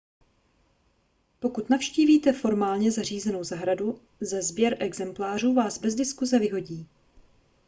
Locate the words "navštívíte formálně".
1.69-2.91